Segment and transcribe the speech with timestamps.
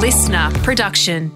[0.00, 1.30] listener production.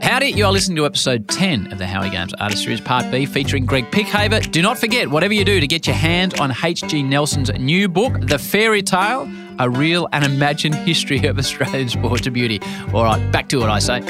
[0.00, 3.26] Howdy, you are listening to episode 10 of the Howie Games Artist Series Part B
[3.26, 4.48] featuring Greig Pickhaver.
[4.52, 7.02] Do not forget, whatever you do, to get your hands on H.G.
[7.02, 9.28] Nelson's new book, The Fairy Tale
[9.58, 12.60] A Real and Imagined History of Australian Sport to Beauty.
[12.94, 14.00] All right, back to what I say.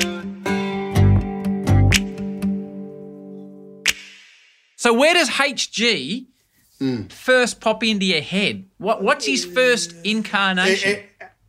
[4.77, 6.29] So, where does H.G.
[7.11, 8.65] first pop into your head?
[8.79, 11.01] What, what's his first incarnation?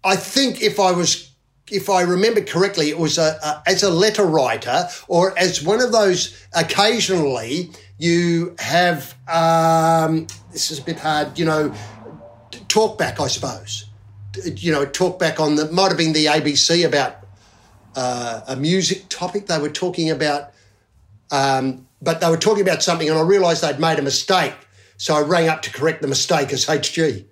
[0.04, 1.32] I think if I was,
[1.72, 5.82] if I remember correctly, it was a, a, as a letter writer or as one
[5.82, 6.38] of those.
[6.54, 9.16] Occasionally, you have.
[9.28, 11.74] Um, this is a bit hard, you know.
[12.68, 13.86] Talk back, I suppose.
[14.46, 17.18] You know, talk back on the might have been the ABC about
[17.96, 19.48] uh, a music topic.
[19.48, 20.52] They were talking about,
[21.32, 24.54] um, but they were talking about something, and I realised they'd made a mistake.
[25.04, 27.26] So I rang up to correct the mistake as HG.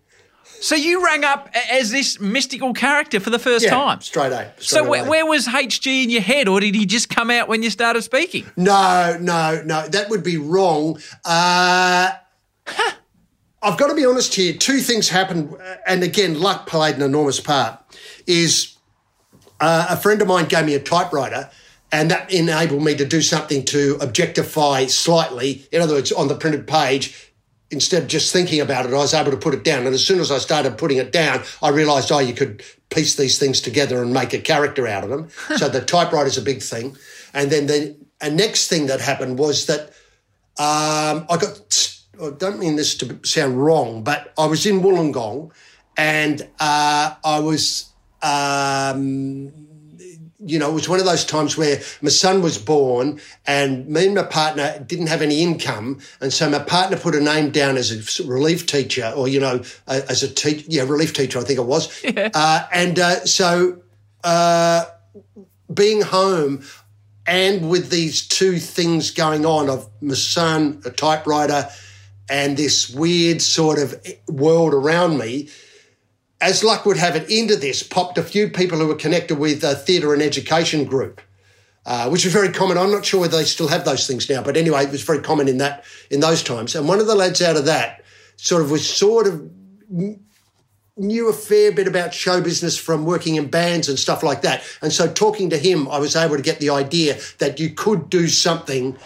[0.59, 4.01] So you rang up as this mystical character for the first Yeah, time.
[4.01, 4.51] straight A.
[4.57, 5.09] So straight where, away.
[5.09, 8.01] where was HG in your head, or did he just come out when you started
[8.01, 8.45] speaking?
[8.57, 9.87] No, no, no.
[9.87, 10.99] That would be wrong.
[11.23, 12.12] Uh,
[13.63, 14.51] I've got to be honest here.
[14.51, 17.79] Two things happened, uh, and again, luck played an enormous part.
[18.27, 18.76] Is
[19.62, 21.49] uh, a friend of mine gave me a typewriter,
[21.90, 25.65] and that enabled me to do something to objectify slightly.
[25.71, 27.29] In other words, on the printed page.
[27.71, 29.85] Instead of just thinking about it, I was able to put it down.
[29.85, 33.15] And as soon as I started putting it down, I realised, oh, you could piece
[33.15, 35.29] these things together and make a character out of them.
[35.57, 36.97] so the typewriter's a big thing.
[37.33, 37.95] And then the
[38.29, 39.93] next thing that happened was that
[40.59, 41.97] um, I got.
[42.21, 45.51] I don't mean this to sound wrong, but I was in Wollongong,
[45.97, 47.87] and uh, I was.
[48.21, 49.60] Um,
[50.45, 54.07] you know, it was one of those times where my son was born and me
[54.07, 55.99] and my partner didn't have any income.
[56.20, 59.61] And so my partner put a name down as a relief teacher or, you know,
[59.87, 61.91] as a teacher, yeah, relief teacher, I think it was.
[62.33, 63.81] Uh, and uh, so
[64.23, 64.85] uh,
[65.73, 66.63] being home
[67.25, 71.67] and with these two things going on of my son, a typewriter,
[72.29, 73.95] and this weird sort of
[74.27, 75.49] world around me,
[76.41, 79.63] as luck would have it, into this popped a few people who were connected with
[79.63, 81.22] a theatre and education group,
[81.85, 82.78] uh, which was very common.
[82.78, 85.22] I'm not sure whether they still have those things now, but anyway, it was very
[85.22, 86.75] common in that in those times.
[86.75, 88.03] And one of the lads out of that
[88.38, 89.50] sort of was sort of
[90.97, 94.63] knew a fair bit about show business from working in bands and stuff like that.
[94.81, 98.09] And so talking to him, I was able to get the idea that you could
[98.09, 98.97] do something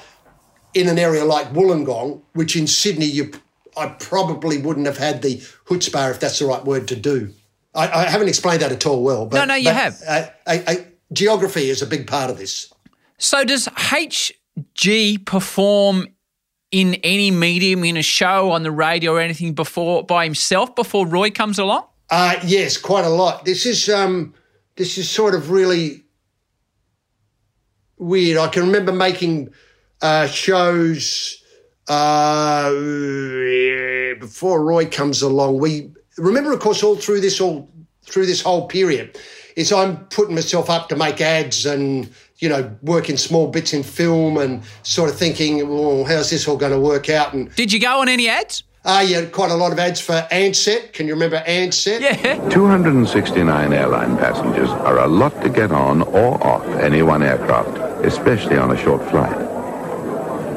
[0.73, 3.31] in an area like Wollongong, which in Sydney you
[3.77, 5.37] I probably wouldn't have had the
[5.67, 7.33] chutzpah, if that's the right word, to do.
[7.73, 9.25] I, I haven't explained that at all well.
[9.25, 10.01] But, No, no, you but, have.
[10.47, 10.75] Uh,
[11.11, 12.71] geography is a big part of this.
[13.17, 16.07] So does HG perform
[16.71, 21.05] in any medium, in a show, on the radio, or anything before by himself before
[21.05, 21.85] Roy comes along?
[22.09, 23.45] Uh, yes, quite a lot.
[23.45, 24.33] This is um,
[24.75, 26.03] this is sort of really
[27.97, 28.37] weird.
[28.37, 29.53] I can remember making
[30.01, 31.41] uh, shows
[31.87, 32.69] uh,
[34.19, 35.59] before Roy comes along.
[35.59, 37.69] We remember, of course, all through this all
[38.03, 39.17] through this whole period,
[39.55, 43.81] is I'm putting myself up to make ads and you know working small bits in
[43.83, 47.33] film and sort of thinking, well, how's this all going to work out?
[47.33, 48.63] And Did you go on any ads?
[48.85, 50.93] uh, yeah, quite a lot of ads for Ansett.
[50.93, 52.01] Can you remember Ansett?
[52.01, 52.49] Yeah.
[52.49, 58.57] 269 airline passengers are a lot to get on or off any one aircraft, especially
[58.57, 59.54] on a short flight.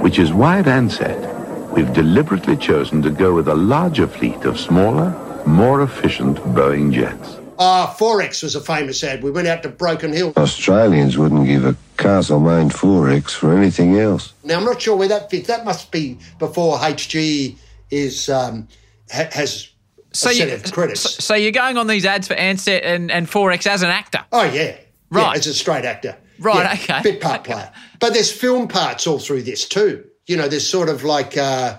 [0.02, 4.58] Which is why at Ansett, we've deliberately chosen to go with a larger fleet of
[4.58, 5.10] smaller,
[5.46, 7.38] more efficient Boeing jets.
[7.58, 9.22] Ah, 4X was a famous ad.
[9.24, 10.32] We went out to Broken Hill.
[10.36, 14.32] Australians wouldn't give a Castlemaine 4X for anything else.
[14.44, 15.48] Now I'm not sure where that fits.
[15.48, 17.56] That must be before HG
[17.90, 18.68] is um,
[19.10, 19.70] ha- has
[20.12, 21.00] a set you, of credits.
[21.00, 24.24] so, so you're going on these ads for Ansett and, and 4X as an actor.
[24.32, 24.76] oh yeah,
[25.10, 25.32] Right.
[25.32, 26.16] Yeah, as a straight actor.
[26.38, 27.02] Right, Yeah, okay.
[27.12, 27.52] Bit part Okay.
[27.52, 27.72] player.
[28.00, 30.04] But there's film parts all through this too.
[30.26, 31.78] You know, there's sort of like uh,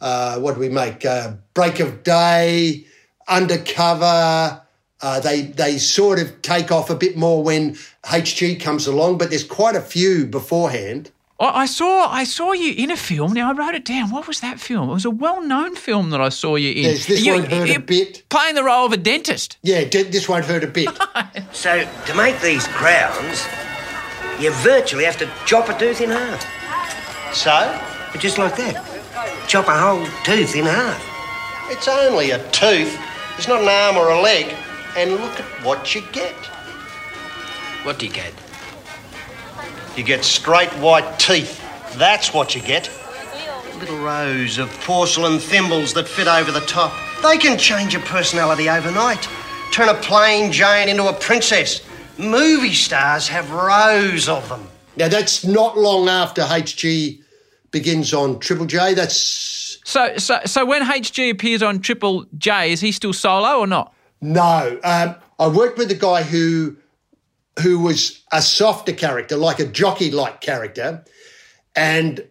[0.00, 1.04] uh, what do we make?
[1.04, 2.84] Uh, Break of Day,
[3.28, 4.60] Undercover.
[5.00, 7.74] Uh, they they sort of take off a bit more when
[8.04, 11.10] HG comes along, but there's quite a few beforehand.
[11.40, 13.32] I I saw I saw you in a film.
[13.32, 14.10] Now I wrote it down.
[14.10, 14.88] What was that film?
[14.90, 16.82] It was a well-known film that I saw you in.
[16.84, 18.22] There's This You- Won't Hurt a you're Bit.
[18.28, 19.56] Playing the role of a dentist.
[19.62, 20.88] Yeah, d- this won't hurt a bit.
[21.52, 23.44] So, to make these crowns,
[24.38, 26.44] you virtually have to chop a tooth in half.
[27.34, 27.80] so
[28.18, 28.84] Just like that.
[29.48, 31.02] Chop a whole tooth in half.
[31.70, 32.98] it's only a tooth.
[33.38, 34.54] It's not an arm or a leg.
[34.96, 36.34] And look at what you get.
[37.84, 38.32] What do you get?
[39.96, 41.60] You get straight white teeth.
[41.96, 42.90] That's what you get.
[43.78, 46.92] little rows of porcelain thimbles that fit over the top.
[47.22, 49.28] They can change a personality overnight.
[49.72, 51.80] Turn a plain Jane into a princess.
[52.22, 54.68] Movie stars have rows of them.
[54.96, 57.20] Now, that's not long after HG
[57.70, 58.94] begins on Triple J.
[58.94, 63.66] That's So, so, so when HG appears on Triple J, is he still solo or
[63.66, 63.92] not?
[64.20, 64.78] no.
[64.84, 66.76] Um, I worked with a guy who
[67.60, 71.04] who was a softer character, like a jockey-like character,
[71.74, 72.24] and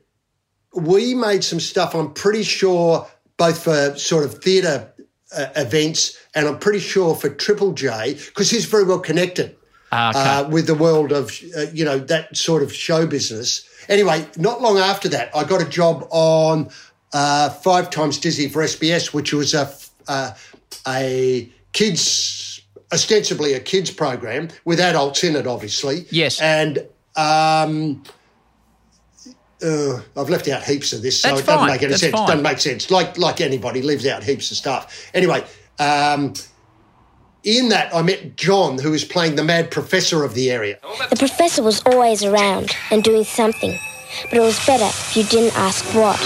[0.73, 1.93] we made some stuff.
[1.93, 3.05] I'm pretty sure
[3.37, 4.91] both for sort of theatre
[5.35, 9.57] uh, events, and I'm pretty sure for Triple J because he's very well connected
[9.91, 10.19] okay.
[10.19, 13.67] uh, with the world of uh, you know that sort of show business.
[13.89, 16.69] Anyway, not long after that, I got a job on
[17.13, 19.73] uh, Five Times Dizzy for SBS, which was a
[20.07, 20.33] uh,
[20.87, 22.61] a kids
[22.93, 26.05] ostensibly a kids program with adults in it, obviously.
[26.09, 26.41] Yes.
[26.41, 26.85] and.
[27.17, 28.03] Um,
[29.63, 31.67] uh, I've left out heaps of this, so That's it doesn't fine.
[31.67, 32.13] make any That's sense.
[32.13, 32.27] fine.
[32.27, 32.89] Doesn't make sense.
[32.89, 35.11] Like like anybody leaves out heaps of stuff.
[35.13, 35.43] Anyway,
[35.79, 36.33] um,
[37.43, 40.77] in that I met John, who was playing the mad professor of the area.
[41.09, 43.77] The professor was always around and doing something,
[44.29, 46.19] but it was better if you didn't ask what.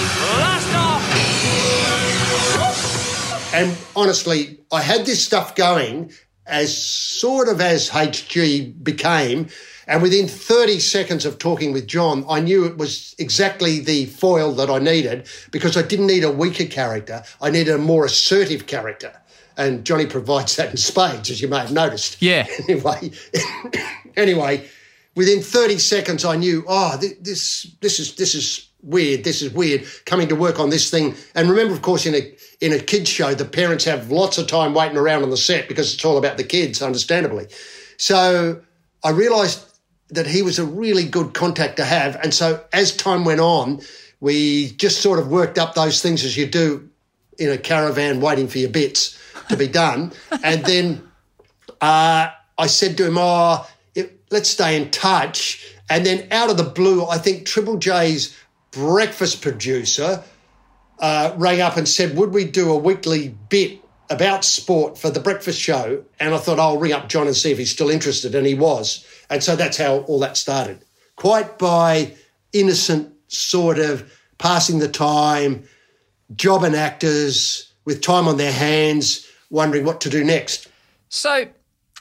[3.53, 6.11] And honestly, I had this stuff going
[6.45, 9.47] as sort of as HG became.
[9.87, 14.51] And within 30 seconds of talking with John, I knew it was exactly the foil
[14.53, 17.23] that I needed because I didn't need a weaker character.
[17.39, 19.13] I needed a more assertive character.
[19.57, 22.21] And Johnny provides that in spades, as you may have noticed.
[22.21, 22.47] Yeah.
[22.67, 23.11] Anyway,
[24.17, 24.67] anyway,
[25.15, 29.23] within 30 seconds, I knew, oh, this, this is, this is weird.
[29.23, 31.15] This is weird coming to work on this thing.
[31.33, 34.47] And remember, of course, in a, in a kids show, the parents have lots of
[34.47, 37.47] time waiting around on the set because it's all about the kids, understandably.
[37.97, 38.61] So
[39.03, 39.63] I realized
[40.09, 42.15] that he was a really good contact to have.
[42.17, 43.81] And so as time went on,
[44.19, 46.89] we just sort of worked up those things as you do
[47.37, 49.19] in a caravan waiting for your bits
[49.49, 50.11] to be done.
[50.43, 51.09] and then
[51.81, 56.57] uh, I said to him, "Oh, it, let's stay in touch." And then out of
[56.57, 58.35] the blue, I think Triple J's
[58.71, 60.23] breakfast producer
[60.99, 65.19] uh, rang up and said, "Would we do a weekly bit about sport for the
[65.19, 68.35] breakfast show?" And I thought, "I'll ring up John and see if he's still interested,"
[68.35, 69.05] and he was.
[69.29, 70.79] And so that's how all that started.
[71.15, 72.13] Quite by
[72.53, 75.63] innocent sort of passing the time,
[76.35, 80.67] jobbing actors with time on their hands, wondering what to do next.
[81.09, 81.47] So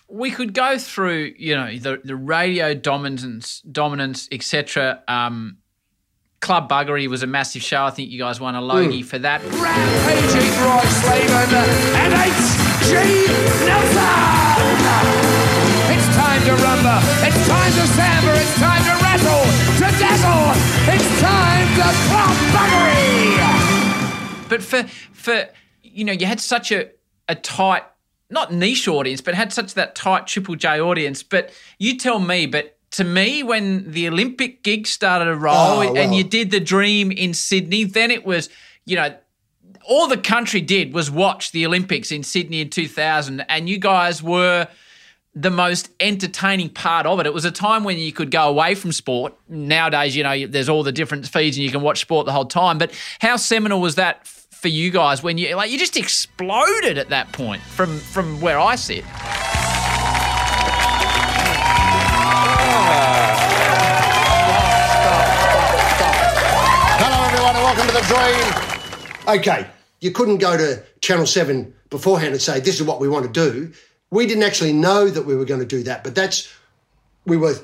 [0.08, 5.02] we could go through, you know, the, the radio dominance, dominance, etc.
[5.08, 5.58] Um,
[6.41, 7.85] Club Buggery was a massive show.
[7.85, 9.43] I think you guys won a Logie for that.
[9.43, 11.52] Rampaging Roy Slaven
[11.96, 12.93] and H.G.
[13.64, 14.35] Nelson!
[15.88, 19.44] It's time to rumba, it's time to samba, it's time to rattle,
[19.81, 20.52] to dazzle,
[20.93, 23.05] it's time to club buggery!
[24.50, 24.82] But for
[25.12, 25.49] for
[25.82, 26.91] you know, you had such a
[27.29, 27.85] a tight,
[28.31, 31.23] not niche audience, but had such that tight Triple J audience.
[31.23, 35.81] But you tell me, but to me, when the Olympic gig started to roll Oh,
[35.82, 36.12] and well.
[36.12, 38.49] you did the dream in Sydney, then it was,
[38.87, 39.15] you know,
[39.87, 44.23] all the country did was watch the Olympics in Sydney in 2000, and you guys
[44.23, 44.69] were
[45.35, 47.27] the most entertaining part of it.
[47.27, 49.35] It was a time when you could go away from sport.
[49.49, 52.44] Nowadays, you know, there's all the different feeds and you can watch sport the whole
[52.47, 52.79] time.
[52.79, 54.29] But how seminal was that
[54.65, 58.59] for you guys when you like you just exploded at that point from from where
[58.59, 59.05] I sit?
[66.97, 68.01] Hello, everyone, and welcome to the
[69.27, 69.39] Dream.
[69.39, 69.67] Okay,
[70.01, 73.51] you couldn't go to Channel 7 beforehand and say, this is what we want to
[73.51, 73.71] do.
[74.11, 76.51] We didn't actually know that we were going to do that, but that's,
[77.27, 77.56] we were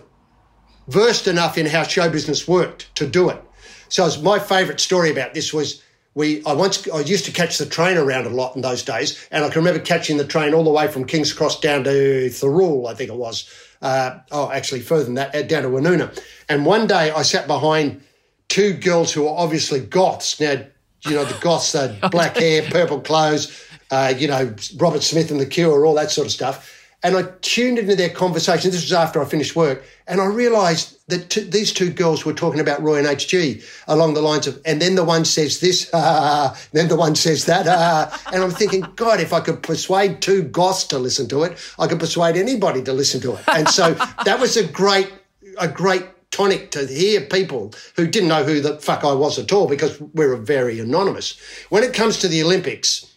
[0.88, 3.42] versed enough in how show business worked to do it.
[3.88, 5.82] So my favourite story about this was
[6.14, 9.26] we I once I used to catch the train around a lot in those days,
[9.30, 12.28] and I can remember catching the train all the way from King's Cross down to
[12.30, 13.48] Thirroul, I think it was.
[13.82, 16.22] Uh, oh, actually further than that, uh, down to Woonona.
[16.48, 18.02] And one day I sat behind
[18.48, 20.38] two girls who were obviously goths.
[20.38, 20.62] Now,
[21.02, 25.40] you know, the goths had black hair, purple clothes, uh, you know, Robert Smith and
[25.40, 26.79] the Cure, all that sort of stuff.
[27.02, 28.70] And I tuned into their conversation.
[28.70, 29.82] This was after I finished work.
[30.06, 34.14] And I realised that t- these two girls were talking about Roy and HG along
[34.14, 37.66] the lines of, and then the one says this, ah, then the one says that.
[37.66, 38.16] Ah.
[38.32, 41.86] And I'm thinking, God, if I could persuade two goths to listen to it, I
[41.86, 43.44] could persuade anybody to listen to it.
[43.48, 45.10] And so that was a great,
[45.58, 49.52] a great tonic to hear people who didn't know who the fuck I was at
[49.52, 51.40] all because we're very anonymous.
[51.70, 53.10] When it comes to the Olympics,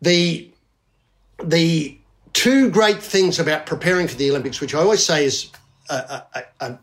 [0.00, 0.50] the
[1.42, 1.99] the
[2.32, 5.50] two great things about preparing for the Olympics, which I always say is,
[5.88, 6.76] uh, uh, uh,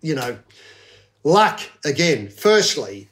[0.00, 0.38] you know,
[1.24, 2.28] luck again.
[2.28, 3.08] Firstly,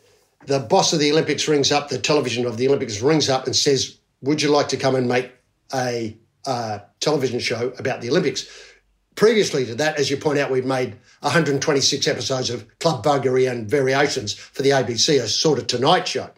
[0.46, 3.56] the boss of the Olympics rings up, the television of the Olympics rings up and
[3.56, 5.32] says, Would you like to come and make
[5.72, 8.46] a uh, television show about the Olympics?
[9.14, 13.70] Previously to that, as you point out, we've made 126 episodes of Club Buggery and
[13.70, 16.30] Variations for the ABC, a sort of Tonight Show.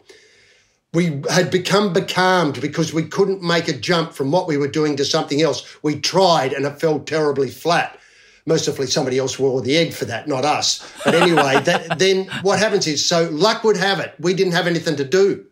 [0.97, 4.97] We had become becalmed because we couldn't make a jump from what we were doing
[4.97, 5.77] to something else.
[5.83, 7.99] We tried and it fell terribly flat.
[8.47, 10.91] Mercifully, somebody else wore the egg for that, not us.
[11.05, 14.67] But anyway, that, then what happens is, so luck would have it, we didn't have
[14.67, 15.45] anything to do.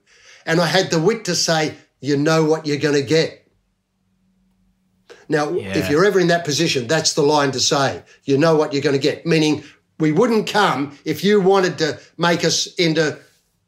[0.47, 3.47] And I had the wit to say, you know what you're going to get.
[5.29, 5.77] Now, Yeah.
[5.77, 8.03] if you're ever in that position, that's the line to say.
[8.25, 9.27] You know what you're going to get.
[9.27, 9.63] Meaning,
[9.99, 13.19] we wouldn't come if you wanted to make us into,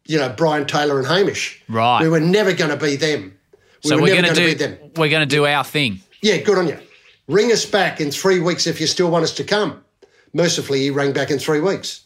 [0.07, 1.63] you know, Brian Taylor and Hamish.
[1.69, 2.03] Right.
[2.03, 3.37] We were never going to be them.
[3.85, 4.79] We so were we're going to do be them.
[4.97, 6.01] we're going to do our thing.
[6.23, 6.79] Yeah, good on you.
[7.29, 9.85] Ring us back in three weeks if you still want us to come.
[10.33, 12.05] Mercifully, he rang back in three weeks.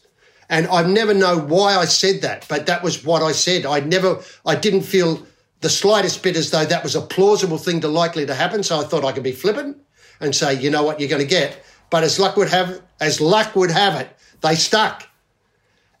[0.49, 3.65] And I never know why I said that, but that was what I said.
[3.65, 5.25] I never, I didn't feel
[5.61, 8.63] the slightest bit as though that was a plausible thing to likely to happen.
[8.63, 9.77] So I thought I could be flippant
[10.19, 11.63] and say, you know what, you're going to get.
[11.89, 14.09] But as luck would have, as luck would have it,
[14.41, 15.07] they stuck.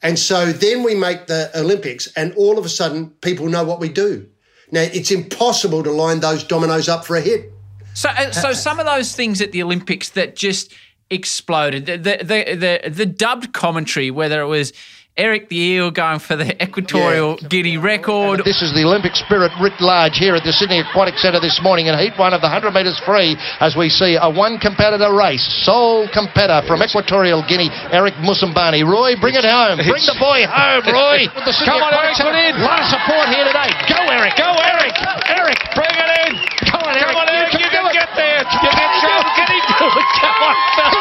[0.03, 3.79] And so then we make the Olympics, and all of a sudden, people know what
[3.79, 4.27] we do.
[4.71, 7.51] Now it's impossible to line those dominoes up for a hit.
[7.93, 10.73] So, uh, so some of those things at the Olympics that just
[11.09, 11.85] exploded.
[11.85, 14.73] The the the, the, the dubbed commentary, whether it was
[15.19, 19.75] Eric the Eel going for the Equatorial Guinea record, This is the Olympic spirit writ
[19.83, 22.71] large here at the Sydney Aquatic Centre this morning in Heat 1 of the 100
[22.71, 25.43] metres free as we see a one competitor race.
[25.67, 28.87] Sole competitor from Equatorial Guinea, Eric Moussambani.
[28.87, 29.83] Roy, bring it home.
[29.83, 31.27] Bring the boy home, Roy.
[31.35, 32.31] With the Sydney Come on, Eric, Centre.
[32.31, 32.63] put it in.
[32.63, 33.69] Lot of support here today.
[33.91, 34.33] Go, Eric.
[34.39, 34.95] Go, Eric.
[35.27, 35.59] Eric.
[35.75, 36.31] Bring it in.
[36.71, 37.11] Come on, Eric.
[37.11, 37.51] Come on, Eric.
[37.51, 37.93] You can do it.
[37.99, 38.47] get there.
[38.47, 39.11] You Can can he show.
[39.11, 39.35] do it?
[39.35, 40.95] Can he do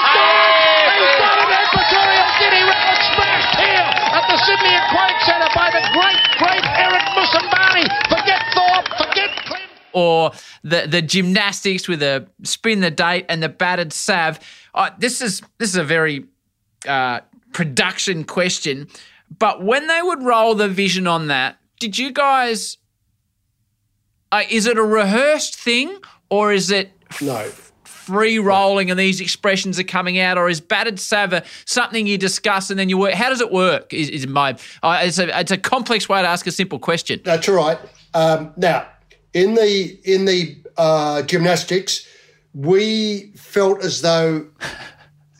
[5.31, 7.85] Aquatic Centre by the great, great Eric Moussambani.
[8.09, 8.89] Forget Thorpe.
[8.99, 9.61] Forget Klim.
[9.93, 10.33] or
[10.63, 14.39] the the gymnastics with the spin the date and the battered sav.
[14.75, 16.25] Uh, this is this is a very
[16.89, 17.21] uh,
[17.53, 18.89] production question,
[19.39, 22.77] but when they would roll the vision on that, did you guys?
[24.33, 27.51] Uh, is it a rehearsed thing or is it No.
[28.11, 32.71] Free rolling and these expressions are coming out, or is battered sava something you discuss
[32.71, 33.15] and then you work?
[33.15, 33.95] How does it work?
[33.95, 37.21] Is, is my uh, it's a it's a complex way to ask a simple question.
[37.25, 37.79] That's all right.
[38.15, 38.87] Um, now,
[39.33, 42.07] in the in the uh, gymnastics,
[42.53, 44.47] we felt as though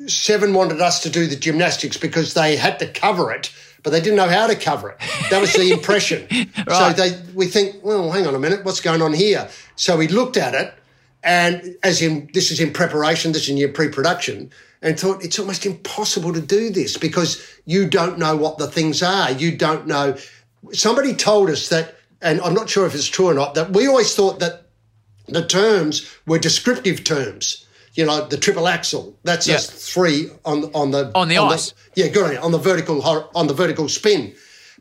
[0.07, 4.01] Seven wanted us to do the gymnastics because they had to cover it, but they
[4.01, 4.99] didn't know how to cover it.
[5.31, 6.27] That was the impression.
[6.71, 9.49] So they we think, well, hang on a minute, what's going on here?
[9.77, 10.73] So we looked at it,
[11.23, 14.51] and as in this is in preparation, this is in your pre-production,
[14.83, 19.03] and thought it's almost impossible to do this because you don't know what the things
[19.03, 19.31] are.
[19.31, 20.17] You don't know.
[20.73, 23.87] Somebody told us that, and I'm not sure if it's true or not, that we
[23.87, 24.67] always thought that
[25.29, 27.67] the terms were descriptive terms.
[27.95, 29.17] You know, the triple axle.
[29.25, 29.57] That's Yeah.
[29.57, 31.75] a three on on the On the ice.
[31.97, 32.37] yeah, good on.
[32.39, 33.03] On the vertical
[33.35, 34.33] on the vertical spin.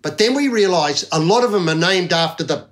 [0.02, 2.69] But then we realised a lot of them are named after the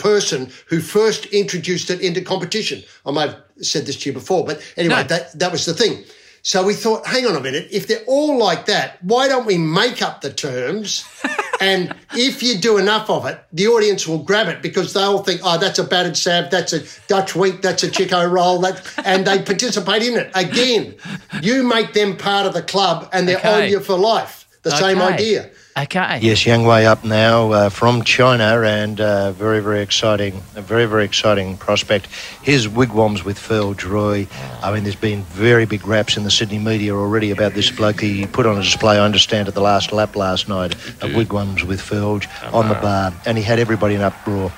[0.00, 2.82] person who first introduced it into competition.
[3.06, 5.02] I may have said this to you before, but anyway, No.
[5.04, 6.04] that that was the thing.
[6.42, 9.58] So we thought, hang on a minute, if they're all like that, why don't we
[9.58, 11.04] make up the terms?
[11.60, 15.42] and if you do enough of it, the audience will grab it because they'll think,
[15.44, 19.26] oh, that's a battered sav, that's a Dutch wink, that's a Chico roll, that, and
[19.26, 20.30] they participate in it.
[20.34, 20.94] Again,
[21.42, 23.64] you make them part of the club and they're Okay.
[23.64, 24.46] on you for life.
[24.62, 25.50] The same idea.
[25.84, 26.18] Okay.
[26.20, 30.84] Yes, Yang Wei up now uh, from China, and uh, very, very exciting, a very,
[30.84, 32.06] very exciting prospect.
[32.42, 34.26] Here's Wigwams with Phil Roy.
[34.62, 38.00] I mean, there's been very big raps in the Sydney media already about this bloke.
[38.00, 41.64] He put on a display, I understand, at the last lap last night of Wigwams
[41.64, 44.52] with Filge on the bar, and he had everybody in uproar.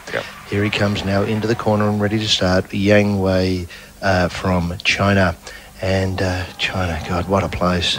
[0.50, 2.72] Here he comes now into the corner and ready to start.
[2.74, 3.66] Yang Wei
[4.00, 5.36] uh, from China,
[5.80, 7.98] and uh, China, God, what a place!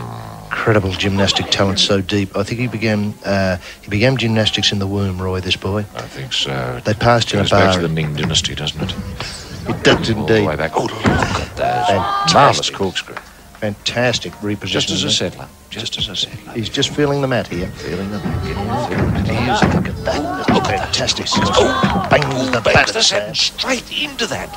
[0.63, 2.37] Incredible gymnastic talent, so deep.
[2.37, 5.41] I think he began uh, he began gymnastics in the womb, Roy.
[5.41, 5.79] This boy.
[5.93, 6.79] I think so.
[6.85, 7.73] They passed in a Goes back bar.
[7.75, 8.95] to the Ming dynasty, doesn't it?
[9.67, 10.57] It does All the way indeed.
[10.57, 10.71] back.
[10.75, 11.87] Oh, look at those.
[11.87, 12.33] Fantastic.
[12.33, 13.15] Marvellous corkscrew.
[13.59, 14.67] Fantastic repositioning.
[14.69, 15.47] Just as a settler.
[15.69, 16.53] Just as a settler.
[16.53, 17.67] He's just feeling the mat here.
[17.67, 18.87] Feeling the mat.
[18.87, 19.75] feeling it is.
[19.75, 20.45] Look at that.
[20.49, 21.25] Oh, fantastic.
[21.29, 22.87] Oh, bangs the Bangs bat.
[22.93, 24.49] the set straight into that.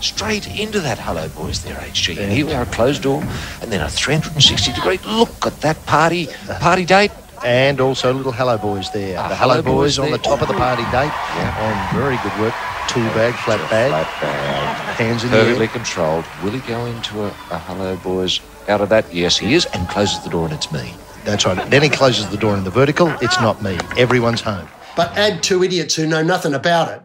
[0.00, 2.18] Straight into that hello boys there, HG.
[2.18, 3.22] And here we are, a closed door,
[3.60, 4.98] and then a 360 degree.
[5.06, 6.28] Look at that party
[6.60, 7.10] party date.
[7.44, 9.18] And also little hello boys there.
[9.18, 11.12] Ah, the hello, hello boys, boys on the top of the party date.
[11.36, 11.64] Yeah.
[11.92, 12.54] And very good work.
[12.88, 14.96] Tool bag, flat bag, Flat bag.
[14.96, 15.72] hands in the Perfectly air.
[15.72, 16.24] controlled.
[16.42, 19.12] Will he go into a, a hello boys out of that?
[19.14, 20.92] Yes, he is, and closes the door, and it's me.
[21.24, 21.70] That's right.
[21.70, 23.08] Then he closes the door in the vertical.
[23.22, 23.78] It's not me.
[23.96, 24.66] Everyone's home.
[24.96, 27.00] But add two idiots who know nothing about it.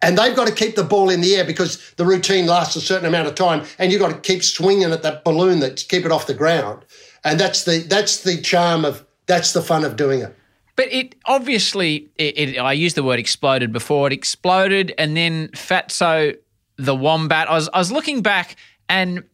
[0.00, 2.80] And they've got to keep the ball in the air because the routine lasts a
[2.80, 6.04] certain amount of time, and you've got to keep swinging at that balloon that keep
[6.04, 6.84] it off the ground.
[7.24, 10.34] And that's the that's the charm of that's the fun of doing it.
[10.76, 14.06] But it obviously, it, it, I used the word exploded before.
[14.06, 16.36] It exploded, and then Fatso
[16.76, 17.50] the wombat.
[17.50, 18.54] I was I was looking back,
[18.88, 19.24] and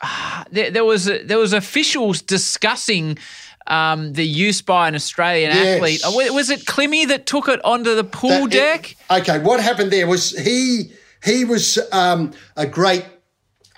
[0.00, 3.18] uh, there, there was a, there was officials discussing.
[3.66, 5.76] Um, the use by an Australian Yes.
[5.76, 6.04] athlete.
[6.04, 8.96] Uh, Was it Klimmy that took it onto the pool That- deck?
[9.10, 10.90] okay, what happened there was he
[11.24, 13.04] he was um, a great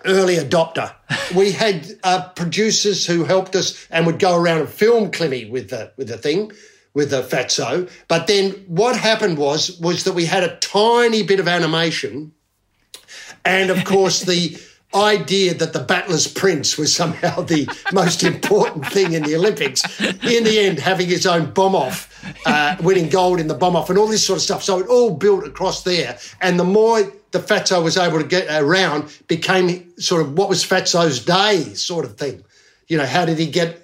[0.06, 0.92] early adopter.
[1.34, 5.68] we had uh, producers who helped us and would go around and film Klimmy with
[5.70, 6.52] the with the thing
[6.94, 7.90] with the fatso.
[8.08, 12.32] But then what happened was was that we had a tiny bit of animation,
[13.44, 14.56] and of course the.
[14.94, 19.82] Idea that the battler's prince was somehow the most important thing in the Olympics.
[20.00, 22.08] In the end, having his own bomb off,
[22.46, 24.62] uh, winning gold in the bomb off, and all this sort of stuff.
[24.62, 26.18] So it all built across there.
[26.40, 30.64] And the more the Fatso was able to get around, became sort of what was
[30.64, 32.44] Fatso's day sort of thing.
[32.86, 33.83] You know, how did he get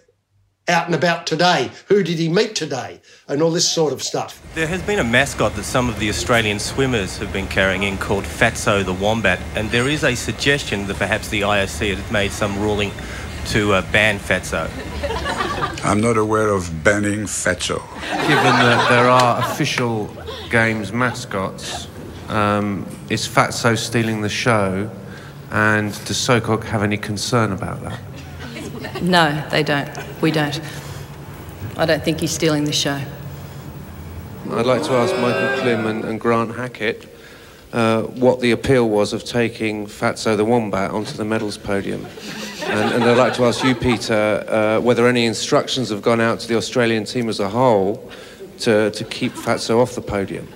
[0.71, 1.71] out and about today?
[1.89, 3.01] Who did he meet today?
[3.29, 4.41] And all this sort of stuff.
[4.55, 7.99] There has been a mascot that some of the Australian swimmers have been carrying in
[7.99, 12.33] called Fatso the Wombat, and there is a suggestion that perhaps the IOC has made
[12.33, 12.93] some ruling
[13.47, 14.71] to uh, ban Fatso.
[15.85, 17.81] I'm not aware of banning Fatso.
[18.29, 20.15] Given that there are official
[20.51, 21.89] games mascots,
[22.29, 24.91] um, is Fatso stealing the show?
[25.51, 27.99] And does SOCOG have any concern about that?
[29.03, 29.89] No, they don't.
[30.21, 30.61] We don't.
[31.77, 33.01] I don't think he's stealing the show.
[34.51, 37.07] I'd like to ask Michael Klim and, and Grant Hackett
[37.73, 42.07] uh, what the appeal was of taking Fatso the Wombat onto the medals podium.
[42.65, 46.41] And, and I'd like to ask you, Peter, uh, whether any instructions have gone out
[46.41, 48.11] to the Australian team as a whole
[48.61, 50.49] to, to keep Fatso off the podium.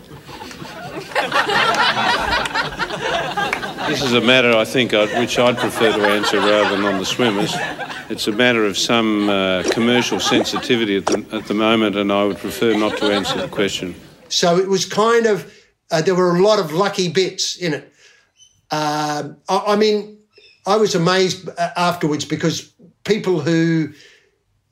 [3.89, 6.99] This is a matter, I think, I- which I'd prefer to answer rather than on
[6.99, 7.55] the swimmers.
[8.11, 12.25] It's a matter of some uh, commercial sensitivity at the, at the moment, and I
[12.25, 13.95] would prefer not to answer the question.
[14.29, 15.51] So it was kind of,
[15.91, 17.93] uh, there were a lot of lucky bits in it.
[18.71, 20.19] Um, I, I mean,
[20.67, 23.93] I was amazed uh, afterwards because people who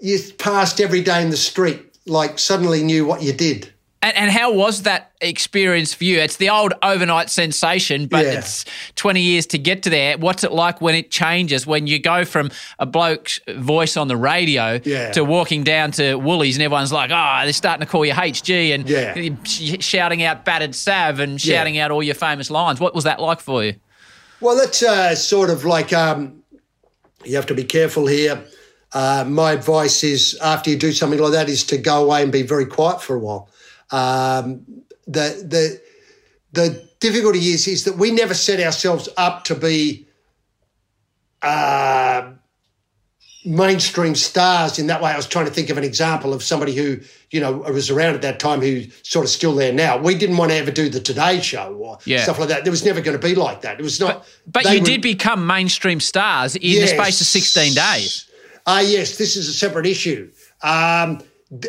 [0.01, 3.72] you passed every day in the street, like suddenly knew what you did.
[4.03, 6.19] And, and how was that experience for you?
[6.19, 8.33] It's the old overnight sensation, but Yeah.
[8.41, 8.65] it's
[8.97, 10.19] 20 years to get to there.
[10.19, 14.17] What's it like when it changes, when you go from a bloke's voice on the
[14.17, 15.13] radio Yeah.
[15.13, 18.73] to walking down to Woolies and everyone's like, oh, they're starting to call you HG
[18.75, 19.15] and Yeah.
[19.45, 22.81] shouting out battered Sav and shouting out all your famous lines.
[22.81, 23.75] What was that like for you?
[24.41, 26.43] Well, that's uh, sort of like um,
[27.25, 28.43] you have to be careful here.
[28.93, 32.33] Uh, my advice is after you do something like that is to go away and
[32.33, 33.49] be very quiet for a while.
[33.93, 34.65] Um,
[35.07, 35.81] the the
[36.53, 40.07] the difficulty is is that we never set ourselves up to be
[41.43, 42.33] uh,
[43.45, 45.11] mainstream stars in that way.
[45.11, 47.01] I was trying to think of an example of somebody who,
[47.31, 49.99] you know, was around at that time who's sort of still there now.
[49.99, 52.23] We didn't want to ever do the Today Show or Yeah.
[52.23, 52.65] stuff like that.
[52.65, 53.81] There was never going to be like that.
[53.81, 54.25] It was not.
[54.47, 58.27] But they you were- did become mainstream stars in the space of 16 days.
[58.67, 60.31] Ah, yes, this is a separate issue.
[60.63, 61.21] Um,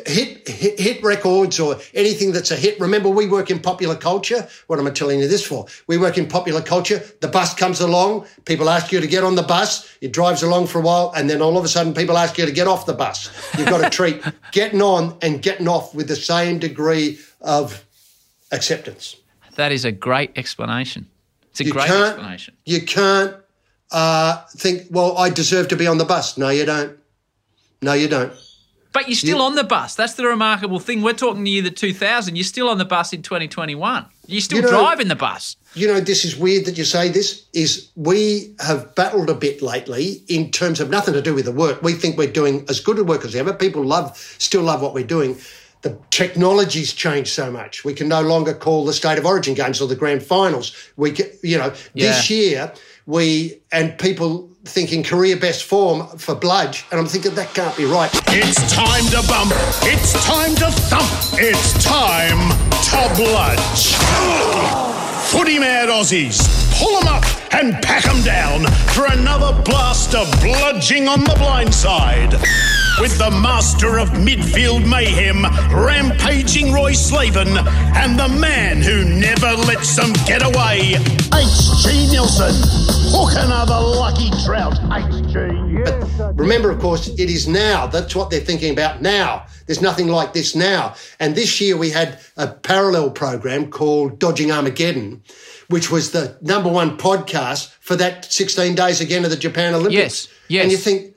[0.06, 2.80] hit, hit hit records or anything that's a hit.
[2.80, 4.48] Remember, we work in popular culture.
[4.68, 5.66] What am I telling you this for?
[5.88, 7.04] We work in popular culture.
[7.20, 8.26] The bus comes along.
[8.46, 9.98] People ask you to get on the bus.
[10.02, 12.46] It drives along for a while, and then all of a sudden, people ask you
[12.46, 13.30] to get off the bus.
[13.58, 17.86] You've got to treat getting on and getting off with the same degree of
[18.52, 19.18] acceptance.
[19.56, 21.08] That is a great explanation.
[21.52, 22.56] It's a You great explanation.
[22.66, 23.36] You can't
[23.92, 26.38] uh, think, well, I deserve to be on the bus.
[26.38, 26.98] No, you don't.
[27.82, 28.34] No, you don't.
[28.94, 29.96] But you're still on the bus.
[29.96, 31.02] That's the remarkable thing.
[31.02, 32.36] We're talking you the 2000.
[32.36, 34.06] You're still on the bus in 2021.
[34.28, 35.58] You're still You know- driving the bus.
[35.74, 37.42] You know, this is weird that you say this.
[37.54, 41.52] Is we have battled a bit lately in terms of nothing to do with the
[41.52, 41.82] work.
[41.82, 43.52] We think we're doing as good a work as ever.
[43.52, 45.38] People love, still love what we're doing.
[45.82, 47.84] The technology's changed so much.
[47.84, 50.74] We can no longer call the state of origin games or the grand finals.
[50.96, 52.72] We, can, you know, this year
[53.06, 57.86] we and people thinking career best form for Bludge, and I'm thinking that can't be
[57.86, 58.10] right.
[58.30, 59.52] It's time to bump.
[59.84, 61.10] It's time to thump.
[61.34, 62.40] It's time
[62.90, 63.96] to bludge.
[65.32, 66.48] Footy mad Aussies,
[66.80, 71.74] pull 'em up and pack 'em down for another blast of bludging on the blind
[71.74, 72.34] side.
[73.00, 77.58] With the master of midfield mayhem, rampaging Roy Slaven,
[77.96, 80.96] and the man who never lets them get away,
[81.34, 82.12] H.G.
[82.12, 82.54] Nelson.
[83.16, 85.34] Hook another lucky trout, H.G.
[85.84, 87.88] But Remember, of course, it is now.
[87.88, 89.46] That's what they're thinking about now.
[89.66, 90.96] There's nothing like this now.
[91.20, 95.24] And this year we had a parallel program called Dodging Armageddon,
[95.70, 99.94] which was the number one podcast for that 16 days again of the Japan Olympics.
[99.94, 100.64] Yes, yes.
[100.64, 101.13] And you think,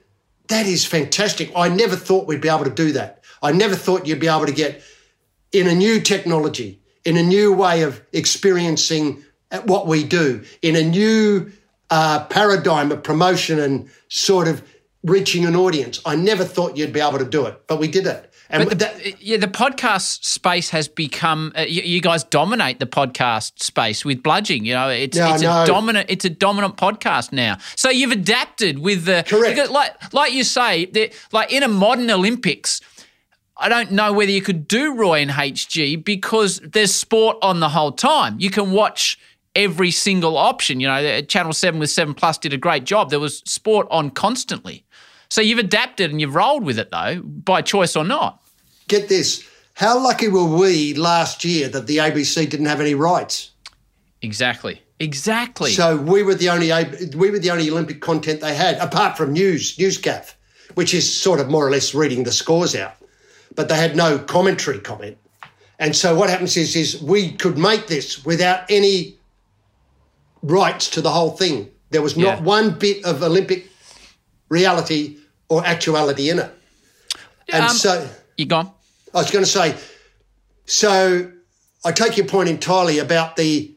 [0.48, 1.52] that is fantastic.
[1.56, 3.22] I never thought we'd be able to do that.
[3.42, 4.82] I never thought you'd be able to get
[5.52, 9.24] in a new technology, in a new way of experiencing
[9.64, 11.52] what we do, in a new
[11.90, 14.62] uh, paradigm of promotion and sort of
[15.04, 16.00] reaching an audience.
[16.04, 18.25] I never thought you'd be able to do it, but we did it.
[18.48, 21.52] And But the, yeah, the podcast space has become.
[21.56, 24.64] Uh, you, you guys dominate the podcast space with bludging.
[24.64, 25.64] You know, it's it's know.
[25.64, 26.06] a dominant.
[26.08, 27.58] It's a dominant podcast now.
[27.74, 29.70] So you've adapted with the Correct.
[29.70, 32.80] like like you say, that like in a modern Olympics.
[33.58, 37.70] I don't know whether you could do Roy and HG because there's sport on the
[37.70, 38.36] whole time.
[38.38, 39.18] You can watch
[39.54, 40.78] every single option.
[40.78, 43.10] You know, uh, Channel 7 with 7 Plus did a great job.
[43.10, 44.84] There was sport on constantly.
[45.28, 48.40] So you've adapted and you've rolled with it, though, by choice or not.
[48.88, 49.44] get this.
[49.74, 53.50] How lucky were we last year that the ABC didn't have any rights?
[54.22, 54.80] Exactly.
[54.98, 55.72] Exactly.
[55.72, 56.68] So we were the only
[57.14, 60.32] we were the only Olympic content they had, apart from news newscaf,
[60.74, 62.94] which is sort of more or less reading the scores out.
[63.54, 65.18] But they had no commentary comment.
[65.78, 69.18] And so what happens is is we could make this without any
[70.42, 71.70] rights to the whole thing.
[71.90, 72.42] There was not Yeah.
[72.44, 73.70] one bit of Olympic
[74.48, 76.50] reality or actuality in it.
[77.48, 78.70] And Um, so you gone?
[79.14, 79.74] I was going to say,
[80.66, 81.30] so
[81.84, 83.72] I take your point entirely about the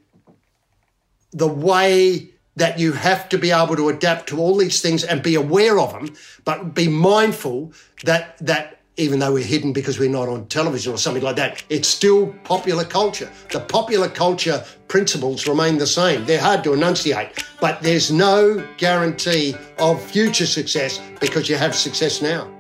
[1.32, 5.22] the way that you have to be able to adapt to all these things and
[5.22, 7.72] be aware of them, but be mindful
[8.04, 11.64] that that even though we're hidden because we're not on television or something like that,
[11.70, 13.32] it's still popular culture.
[13.52, 16.26] The popular culture principles remain the same.
[16.26, 17.30] They're hard to enunciate,
[17.62, 22.52] but there's no guarantee of future success because you have success now.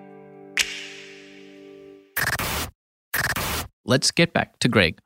[3.83, 4.97] Let's get back to Greig.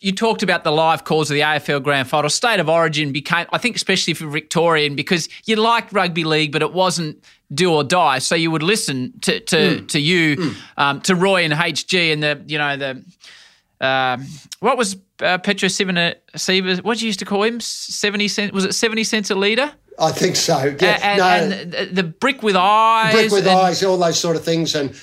[0.00, 2.30] You talked about the live calls of the AFL Grand Final.
[2.30, 6.62] State of Origin became, I think, especially for Victorian, because you liked rugby league, but
[6.62, 8.20] it wasn't do or die.
[8.20, 12.42] So you would listen to to, to you, um, to Roy and HG, and the
[12.46, 13.04] you know the
[13.80, 14.26] um,
[14.60, 17.60] what was uh, Petro Sivana, Siva, what did you used to call him?
[17.60, 18.52] Seventy cents?
[18.52, 19.72] Was it seventy cents a litre?
[20.00, 20.76] I think so.
[20.80, 21.26] Yeah, and, no.
[21.56, 24.74] and the, the brick with eyes, brick with and- eyes, all those sort of things,
[24.74, 24.94] and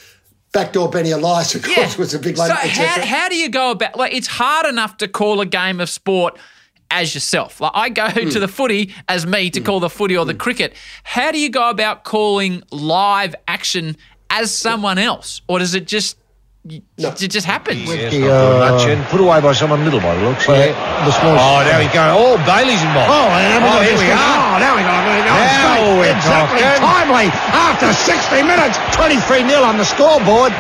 [0.56, 2.38] backdoor Benny Elias, of course, was a big.
[2.38, 5.80] So how, how do you go about like it's hard enough to call a game
[5.80, 6.38] of sport
[6.92, 7.60] as yourself.
[7.62, 8.30] Like I go Hmm.
[8.30, 10.74] to the footy as me to call the footy or the cricket.
[11.04, 13.98] How do you go about calling live action
[14.30, 15.42] as someone else?
[15.48, 16.18] Or does it just
[16.66, 17.86] it just happens?
[17.88, 18.74] Whiskey, uh,
[19.14, 20.48] put away by someone little by the looks.
[20.50, 20.58] Well,
[21.06, 21.38] the small.
[21.38, 22.02] Oh, there we go.
[22.18, 23.14] Oh, Bailey's involved.
[23.14, 24.18] Oh, and oh, here we are.
[24.18, 24.96] Oh, there we go.
[25.06, 25.30] There we.
[25.30, 25.86] Now Straight.
[26.02, 26.82] we're exactly talking.
[26.82, 27.28] timely.
[27.54, 30.54] After 60 minutes, 23 0 on the scoreboard.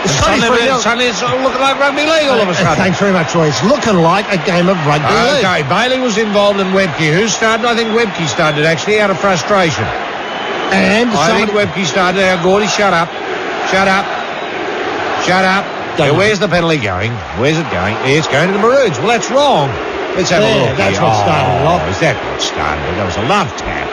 [0.00, 0.78] It's Suddenly, 23 nil.
[0.80, 2.80] suddenly it's looking like rugby league all of a Uh, sudden.
[2.80, 3.52] Thanks very much, Roy.
[3.52, 5.44] It's looking like a game of rugby league.
[5.44, 7.12] Okay, Bailey was involved in Webcke.
[7.12, 7.66] Who started?
[7.68, 9.84] I think Webcke started actually out of frustration.
[10.72, 12.16] And I some- think Webcke started.
[12.24, 13.12] Now, Gordy, shut up.
[13.68, 14.06] Shut up.
[15.26, 15.64] Shut up.
[15.98, 17.12] Now, where's the penalty going?
[17.38, 17.94] Where's it going?
[18.08, 18.96] It's going to the Maroons.
[18.98, 19.68] Well, that's wrong.
[20.16, 20.76] Let's have There, a look.
[20.78, 21.06] that's here.
[21.06, 21.82] what started it oh, off.
[21.92, 22.94] Is that what started it?
[22.96, 23.88] That was a love tap.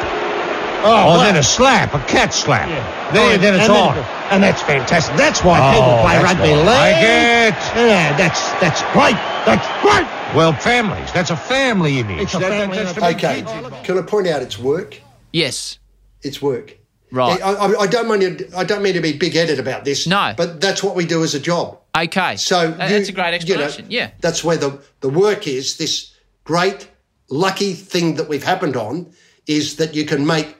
[0.88, 2.70] Oh, Oh, then a slap, a cat slap.
[3.14, 3.98] There, Oh, then it's and on.
[4.32, 5.16] and that's fantastic.
[5.18, 6.96] That's why Oh, people play rugby what league.
[6.96, 7.54] I get.
[7.76, 9.18] Yeah, that's that's great.
[9.46, 10.08] That's great.
[10.36, 11.12] Well, families.
[11.14, 12.22] That's a family image.
[12.22, 13.16] It's a That- family that's image.
[13.16, 13.52] Okay, kids.
[13.86, 15.02] can I point out it's work?
[15.34, 15.80] Yes.
[16.22, 16.77] It's work.
[17.12, 17.42] Right.
[17.42, 20.06] I, I, I don't mean to, I don't mean to be big-headed about this.
[20.08, 20.34] No.
[20.36, 21.80] but that's what we do as a job.
[21.98, 22.36] Okay.
[22.36, 23.86] So That- you- that's a great you know, explanation.
[23.90, 24.12] yeah.
[24.20, 25.78] that's where the the work is.
[25.78, 26.90] This great
[27.30, 29.12] lucky thing that we've happened on
[29.48, 30.56] is that you can make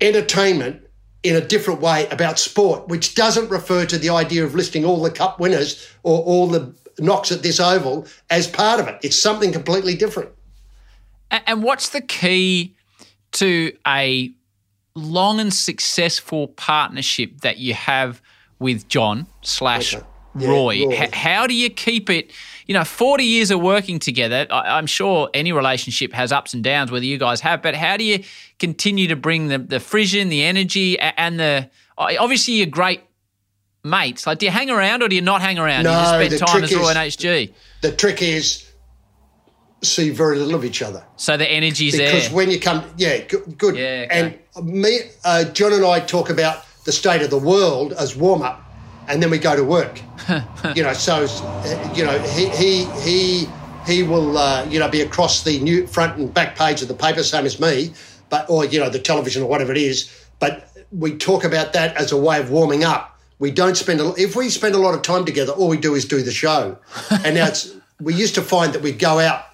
[0.00, 0.82] entertainment
[1.24, 5.02] in a different way about sport, which doesn't refer to the idea of listing all
[5.02, 8.98] the cup winners or all the knocks at this oval as part of it.
[9.02, 10.30] It's something completely different.
[11.30, 12.76] And what's the key
[13.32, 14.32] to a
[14.98, 18.20] long and successful partnership that you have
[18.58, 20.00] with John slash Yeah,
[20.34, 20.84] Roy?
[20.84, 20.92] Roy.
[20.92, 22.30] H- how do you keep it?
[22.66, 24.46] You know, 40 years of working together.
[24.50, 27.96] I- I'm sure any relationship has ups and downs, whether you guys have, but how
[27.96, 28.22] do you
[28.58, 31.70] continue to bring the, the frisson, the energy, a- and the.
[31.96, 33.00] Obviously, you're great
[33.84, 34.26] mates.
[34.26, 35.84] Like, do you hang around or do you not hang around?
[35.84, 37.52] do you No, just spend time as Roy is- and HG?
[37.80, 38.64] The trick is
[39.82, 41.04] see very little of each other.
[41.16, 42.20] So the energy's because there.
[42.20, 43.58] Because when you come, yeah, good.
[43.58, 43.76] good.
[43.76, 48.16] Yeah, And me, uh, John and I talk about the state of the world as
[48.16, 48.62] warm up,
[49.08, 50.00] and then we go to work.
[50.74, 53.48] you know, so uh, you know he he he
[53.86, 56.94] he will uh, you know be across the new front and back page of the
[56.94, 57.92] paper, same as me,
[58.28, 60.10] but or you know the television or whatever it is.
[60.38, 63.18] But we talk about that as a way of warming up.
[63.38, 65.94] We don't spend a, if we spend a lot of time together, all we do
[65.94, 66.76] is do the show.
[67.24, 69.44] and now it's we used to find that we'd go out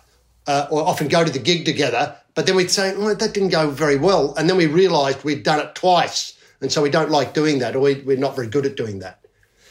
[0.46, 3.50] uh, or often go to the gig together, but then we'd say, oh, that didn't
[3.50, 4.34] go very well.
[4.34, 6.36] And then we realised we'd done it twice.
[6.60, 8.98] And so we don't like doing that, or we, we're not very good at doing
[9.00, 9.20] that.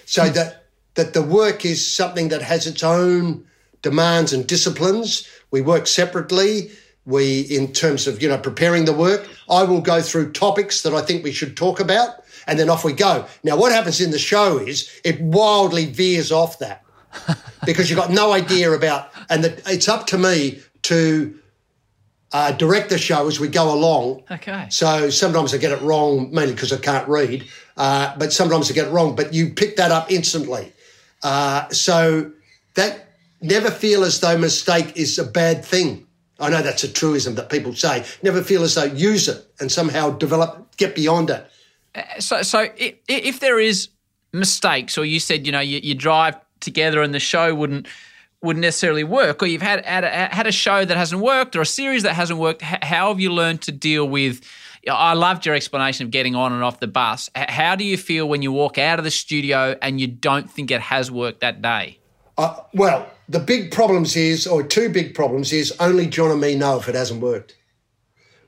[0.06, 3.46] So that, that the work is something that has its own
[3.82, 5.28] demands and disciplines.
[5.52, 6.72] We work separately.
[7.06, 10.94] We, in terms of, you know, preparing the work, I will go through topics that
[10.94, 13.26] I think we should talk about, and then off we go.
[13.44, 16.86] Now, what happens in the show is it wildly veers off that
[17.66, 21.38] because you've got no idea about, and the, it's up to me to
[22.32, 24.24] uh, direct the show as we go along.
[24.32, 24.68] Okay.
[24.70, 27.46] So sometimes I get it wrong, mainly because I can't read,
[27.78, 29.16] uh, but sometimes I get it wrong.
[29.16, 30.72] But you pick that up instantly.
[31.22, 32.32] Uh, so
[32.76, 33.10] that
[33.42, 36.08] never feel as though mistake is a bad thing.
[36.40, 38.04] I know that's a truism that people say.
[38.24, 41.46] Never feel as though use it and somehow develop, get beyond it.
[42.20, 43.90] So, so i- i- if there is
[44.34, 47.88] mistakes, or you said, you know, you, you drive together and the show wouldn't
[48.42, 51.62] wouldn't necessarily work, or you've had had a, had a show that hasn't worked or
[51.62, 54.42] a series that hasn't worked, how have you learned to deal with?
[54.90, 57.30] I loved your explanation of getting on and off the bus.
[57.36, 60.72] How do you feel when you walk out of the studio and you don't think
[60.72, 62.00] it has worked that day?
[62.38, 66.56] Uh, well, the big problems is, or two big problems is, only John and me
[66.56, 67.56] know if it hasn't worked.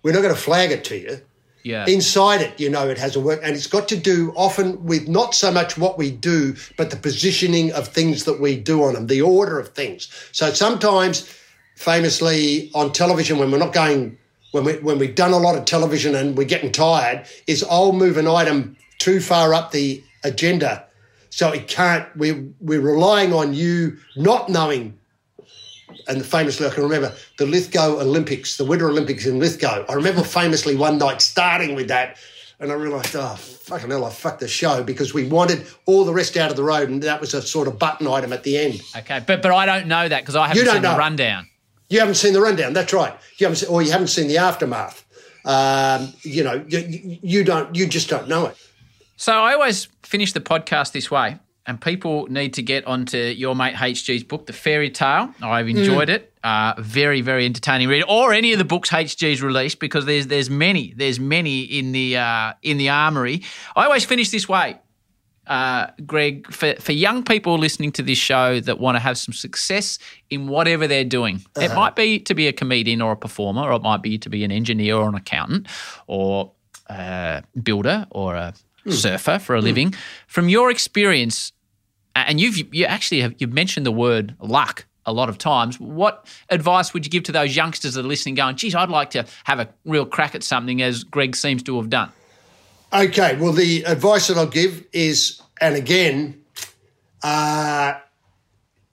[0.04, 1.22] We're not going to flag it to you.
[1.66, 1.88] Yeah.
[1.88, 3.40] Inside it, you know it hasn't work.
[3.42, 6.96] And it's got to do often with not so much what we do, but the
[6.96, 10.08] positioning of things that we do on them, the order of things.
[10.32, 11.28] So sometimes,
[11.76, 14.16] famously on television, when we're not going,
[14.52, 17.94] when, we, when we've done a lot of television and we're getting tired, is I'll
[17.94, 20.86] move an item too far up the agenda.
[21.32, 25.00] So it can't, we, we're relying on you not knowing
[26.08, 29.86] and famously, I can remember the Lithgow Olympics, the Winter Olympics in Lithgow.
[29.90, 32.18] I remember famously one night starting with that,
[32.60, 36.14] and I realised, oh, fucking hell, I fucked the show because we wanted all the
[36.14, 38.58] rest out of the road, and that was a sort of button item at the
[38.58, 38.82] end.
[38.98, 41.48] Okay, but but I don't know that because I haven't You don't seen the rundown.
[41.90, 43.14] You haven't seen the rundown, that's right.
[43.38, 45.04] You haven't, or you haven't seen the aftermath.
[45.46, 48.58] Um, you know, you, you don't, you just don't know it.
[49.18, 53.56] So I always finish the podcast this way, and people need to get onto your
[53.56, 55.34] mate HG's book, The Fairy Tale.
[55.42, 56.32] I've enjoyed it.
[56.44, 60.50] Uh, very, very entertaining read, or any of the books HG's released because there's there's
[60.50, 63.42] many, there's many in the uh, in the armory.
[63.76, 64.78] I always finish this way.
[65.48, 69.32] Uh, Greig, for, for young people listening to this show that want to have some
[69.34, 70.00] success
[70.32, 71.76] in whatever they're doing, it Uh-huh.
[71.76, 74.44] might be to be a comedian or a performer, or it might be to be
[74.44, 75.68] an engineer or an accountant
[76.08, 76.52] or
[76.90, 78.54] a builder or a
[78.86, 78.92] Hmm.
[78.92, 79.96] surfer for a living.
[80.28, 81.52] From your experience,
[82.16, 85.80] and you've you actually have you've mentioned the word luck a lot of times.
[85.80, 89.10] What advice would you give to those youngsters that are listening, going, "Geez, I'd like
[89.12, 92.12] to have a real crack at something," as Greig seems to have done?
[92.94, 96.40] Okay, well, the advice that I'll give is, and again,
[97.24, 97.96] uh,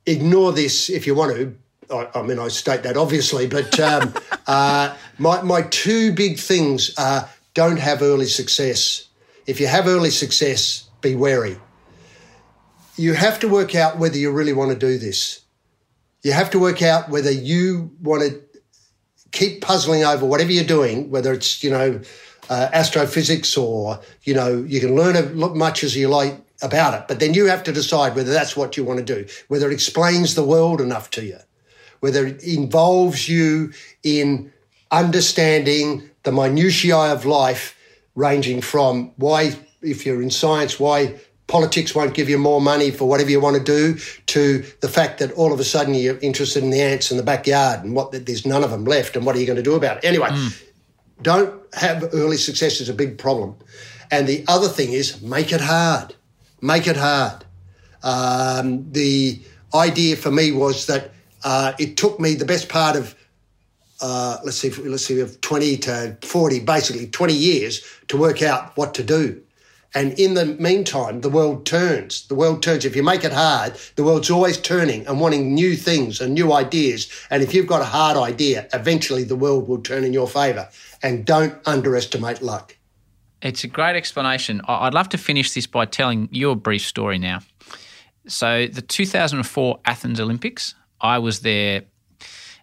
[0.07, 1.55] ignore this if you want to.
[1.95, 4.15] I, I mean, I state that obviously, but um,
[4.47, 9.09] uh, my, my two big things are don't have early success.
[9.47, 11.57] If you have early success, be wary.
[12.97, 15.41] You have to work out whether you really want to do this.
[16.23, 18.41] You have to work out whether you want to
[19.33, 22.01] keep puzzling over whatever you're doing, whether it's, you know,
[22.51, 27.09] uh, astrophysics or, you know, you can learn as much as you like about it,
[27.09, 29.73] but then you have to decide whether that's what you want to do, whether it
[29.73, 31.39] explains the world enough to you,
[32.01, 34.53] whether it involves you in
[34.91, 37.77] understanding the minutiae of life,
[38.15, 43.09] ranging from why, if you're in science, why politics won't give you more money for
[43.09, 46.63] whatever you want to do, to the fact that all of a sudden you're interested
[46.63, 49.37] in the ants in the backyard and what there's none of them left, and what
[49.37, 50.05] are you going to do about it?
[50.05, 50.31] Anyway,
[51.21, 53.55] don't have early success is a big problem.
[54.11, 56.15] And the other thing is make it hard.
[56.61, 57.45] Make it hard.
[58.03, 59.41] Um, the
[59.75, 61.13] idea for me was that
[61.45, 63.15] uh, it took me the best part of
[64.03, 68.77] uh, let's see, let's see, of 20 to 40, basically 20 years to work out
[68.77, 69.41] what to do.
[69.95, 72.27] And in the meantime, the world turns.
[72.27, 72.85] The world turns.
[72.85, 76.53] If you make it hard, the world's always turning and wanting new things and new
[76.53, 77.11] ideas.
[77.31, 80.69] And if you've got a hard idea, eventually the world will turn in your favour.
[81.03, 82.77] And don't underestimate luck.
[83.43, 84.63] It's a great explanation.
[84.67, 87.41] I'd love to finish this by telling you a brief story now.
[88.29, 91.83] So, the 2004 Athens Olympics, I was there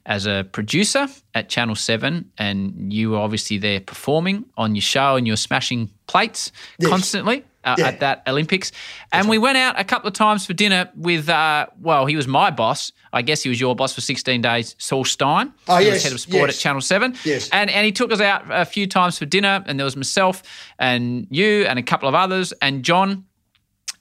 [0.06, 5.16] as a producer at Channel 7, and you were obviously there performing on your show
[5.16, 6.90] and you were smashing plates Yes.
[6.90, 7.44] constantly.
[7.66, 7.88] uh, Yeah.
[7.90, 8.72] at that Olympics.
[9.12, 12.26] And we went out a couple of times for dinner with, uh, well, he was
[12.26, 12.94] my boss.
[13.12, 15.52] I guess he was your boss for 16 days, Saul Shtein.
[15.68, 16.56] Oh, He was yes, head of sport yes.
[16.56, 17.16] at Channel 7.
[17.26, 17.50] Yes.
[17.52, 20.42] And, and he took us out a few times for dinner, and there was myself
[20.80, 23.26] and you and a couple of others, and John.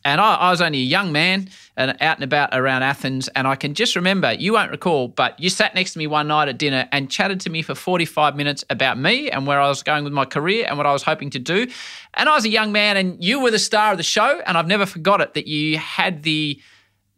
[0.04, 3.28] And I, I was only a young man and out and about around Athens.
[3.28, 6.28] And I can just remember, you won't recall, but you sat next to me one
[6.28, 9.68] night at dinner and chatted to me for 45 minutes about me and where I
[9.68, 11.66] was going with my career and what I was hoping to do.
[12.14, 14.40] And I was a young man and you were the star of the show.
[14.46, 16.60] And I've never forgot it that you had the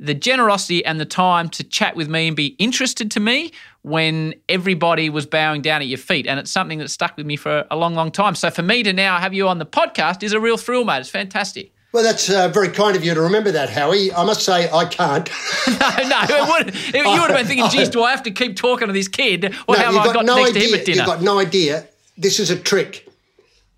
[0.00, 4.34] the generosity and the time to chat with me and be interested to me when
[4.48, 6.26] everybody was bowing down at your feet.
[6.26, 8.34] And it's something that stuck with me for a long, long time.
[8.34, 11.00] So for me to now have you on the podcast is a real thrill, mate.
[11.00, 11.74] It's fantastic.
[11.92, 14.12] Well, that's uh, very kind of you to remember that, Howie.
[14.12, 15.28] I must say, I can't.
[15.66, 18.30] no, no, it would, it, you would have been thinking, geez, do I have to
[18.30, 19.56] keep talking to this kid?
[19.66, 20.52] Or No, have you've I got, next idea.
[20.52, 20.98] to him at dinner?
[20.98, 21.86] You've got no idea.
[22.16, 23.08] This is a trick.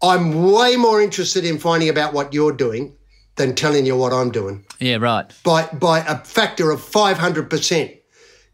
[0.03, 2.93] I'm way more interested in finding about what you're doing
[3.37, 5.25] than telling you what I'm doing yeah, right.
[5.43, 7.99] by by a factor of 500%.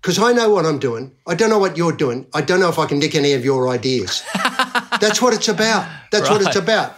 [0.01, 1.11] Because I know what I'm doing.
[1.27, 2.27] I don't know what you're doing.
[2.33, 4.23] I don't know if I can nick any of your ideas.
[5.01, 5.89] That's what it's about.
[6.13, 6.97] That's what it's about.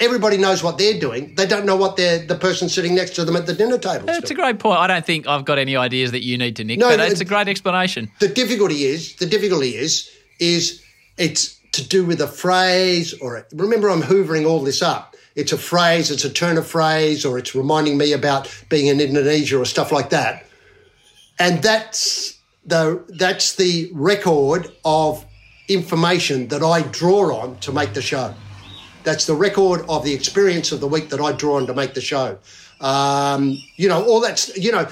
[0.00, 1.34] Everybody knows what they're doing.
[1.34, 4.08] They don't know what they're, the person sitting next to them at the dinner table.
[4.08, 4.18] Is.
[4.18, 4.78] It's a great point.
[4.78, 7.20] I don't think I've got any ideas that you need to nick, No, but it's
[7.20, 8.10] a great explanation.
[8.20, 10.82] The difficulty is the difficulty is is
[11.16, 15.16] it's to do with a phrase or a, remember I'm hoovering all this up.
[15.34, 19.00] It's a phrase, it's a turn of phrase, or it's reminding me about being in
[19.00, 20.46] Indonesia or stuff like that.
[21.38, 25.24] And that's the that's the record of
[25.68, 28.34] information that I draw on to make the show.
[29.08, 31.94] That's the record of the experience of the week that I draw on to make
[31.94, 32.36] the show.
[32.82, 34.86] Um, you know, all that's you know,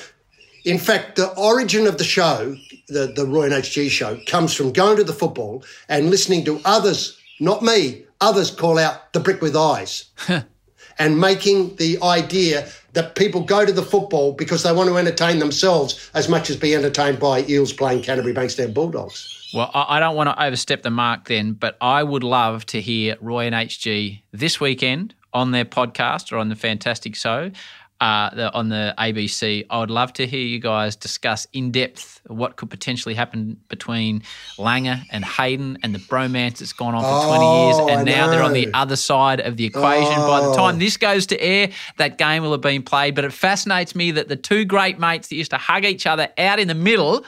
[0.64, 2.56] in fact, the origin of the show,
[2.88, 6.62] the, the Roy and HG show, comes from going to the football and listening to
[6.64, 10.06] others, not me, others call out the brick with eyes
[10.98, 15.40] and making the idea that people go to the football because they want to entertain
[15.40, 19.35] themselves as much as be entertained by Eels playing Canterbury Bankstown Bulldogs.
[19.54, 22.80] Well, I I don't want to overstep the mark then, but I would love to
[22.80, 27.50] hear Roy and HG this weekend on their podcast or on the Fantastic Show.
[27.98, 32.20] Uh, the, on the ABC, I would love to hear you guys discuss in depth
[32.26, 34.22] what could potentially happen between
[34.58, 37.78] Langer and Hayden and the bromance that's gone on for 20 Oh, years.
[37.98, 40.14] And I now they're on the other side of the equation.
[40.14, 40.54] By the Oh.
[40.54, 43.14] time this goes to air, that game will have been played.
[43.14, 46.28] But it fascinates me that the two great mates that used to hug each other
[46.36, 47.24] out in the middle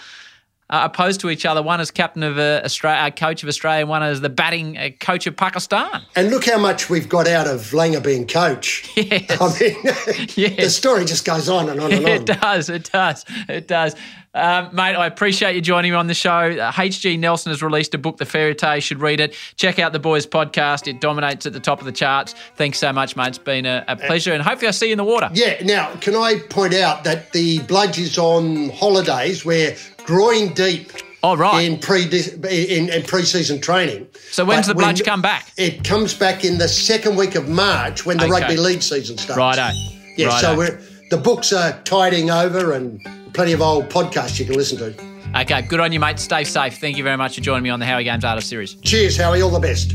[0.71, 1.63] uh, opposed to each other.
[1.63, 4.77] One as captain of uh, Australia, uh, coach of Australia, and one as the batting
[4.77, 6.03] uh, coach of Pakistan.
[6.17, 8.89] And look how much we've got out of Langer being coach.
[9.09, 9.41] Yes.
[9.41, 12.11] I mean, the story just goes on and on and on.
[12.11, 12.69] it does.
[12.69, 13.25] It does.
[13.49, 13.95] It does.
[14.35, 16.31] Um, mate, I appreciate you joining me on the show.
[16.31, 18.77] Uh, HG Nelson has released a book, The Fairy Tale.
[18.77, 19.35] You should read it.
[19.57, 20.87] Check out the Boys podcast.
[20.87, 22.35] It dominates at the top of the charts.
[22.57, 23.29] Thanks so much, mate.
[23.29, 25.31] It's been a, a pleasure, and hopefully I'll see you in the water.
[25.33, 25.63] Yeah.
[25.65, 29.45] Now, can I point out that the Bludge is on holidays?
[29.45, 29.77] We're
[30.09, 30.91] groin deep.
[31.23, 31.61] Oh, right.
[31.65, 34.07] In pre in, in pre-season training.
[34.31, 35.53] So when's But the Bludge when- come back?
[35.59, 38.33] It comes back in the second week of March when the Okay.
[38.33, 39.37] rugby league season starts.
[39.37, 39.69] Righto.
[40.17, 40.29] Yeah.
[40.29, 40.39] Righto.
[40.47, 43.01] So we're the books are tidying over and
[43.35, 45.41] plenty of old podcasts you can listen to.
[45.41, 46.19] Okay, good on you, mate.
[46.19, 46.79] Stay safe.
[46.79, 48.75] Thank you very much for joining me on the Howie Games Artist Series.
[48.77, 49.43] Cheers, Howie.
[49.43, 49.95] All the best.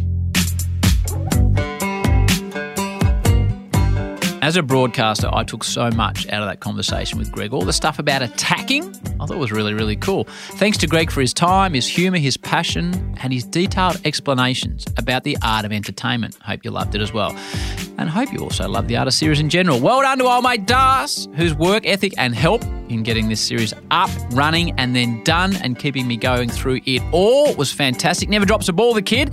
[4.43, 7.53] As a broadcaster, I took so much out of that conversation with Greig.
[7.53, 8.83] All the stuff about attacking,
[9.21, 10.25] I thought was really, really cool.
[10.55, 15.23] Thanks to Greig for his time, his humour, his passion, and his detailed explanations about
[15.23, 16.37] the art of entertainment.
[16.41, 17.33] Hope you loved it as well.
[17.97, 19.79] And hope you also loved the Artist series in general.
[19.79, 23.73] Well done to old mate Das, whose work ethic and help in getting this series
[23.91, 28.27] up, running, and then done, and keeping me going through it all was fantastic.
[28.27, 29.31] Never drops a ball, the kid.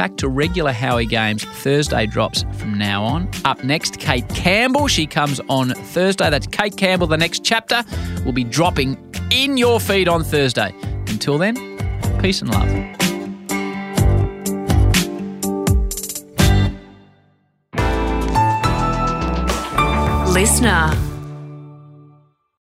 [0.00, 1.44] Back to regular Howie games.
[1.44, 3.28] Thursday drops from now on.
[3.44, 4.88] Up next, Kate Campbell.
[4.88, 6.30] She comes on Thursday.
[6.30, 7.06] That's Kate Campbell.
[7.06, 7.84] The next chapter
[8.24, 8.96] will be dropping
[9.30, 10.74] in your feed on Thursday.
[11.08, 11.54] Until then,
[12.18, 12.70] peace and love.
[20.32, 21.09] Listener.